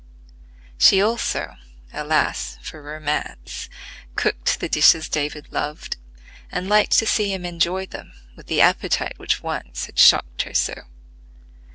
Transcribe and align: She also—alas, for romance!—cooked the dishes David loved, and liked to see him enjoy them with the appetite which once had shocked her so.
She 0.79 0.99
also—alas, 0.99 2.57
for 2.63 2.81
romance!—cooked 2.81 4.59
the 4.59 4.67
dishes 4.67 5.07
David 5.07 5.51
loved, 5.53 5.97
and 6.51 6.67
liked 6.67 6.97
to 6.97 7.05
see 7.05 7.31
him 7.31 7.45
enjoy 7.45 7.85
them 7.85 8.13
with 8.35 8.47
the 8.47 8.61
appetite 8.61 9.19
which 9.19 9.43
once 9.43 9.85
had 9.85 9.99
shocked 9.99 10.41
her 10.41 10.55
so. 10.55 10.85